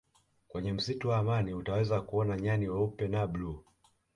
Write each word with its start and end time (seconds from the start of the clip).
kwenye 0.47 0.73
msitu 0.73 1.09
wa 1.09 1.17
amani 1.17 1.53
utaweza 1.53 2.01
kuona 2.01 2.37
nyani 2.37 2.69
weupe 2.69 3.07
na 3.07 3.27
bluu 3.27 3.63